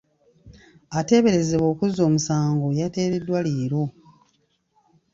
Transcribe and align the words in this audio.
Ateeberezebwa 0.99 1.67
okuzza 1.73 2.01
omusango, 2.09 2.67
yateereddwa 2.79 3.39
leero. 3.45 3.83